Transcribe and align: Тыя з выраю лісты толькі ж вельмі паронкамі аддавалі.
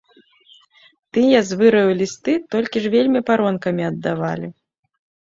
Тыя 1.17 1.41
з 1.49 1.57
выраю 1.59 1.91
лісты 1.99 2.33
толькі 2.55 2.81
ж 2.85 2.91
вельмі 2.95 3.21
паронкамі 3.27 3.83
аддавалі. 3.91 4.49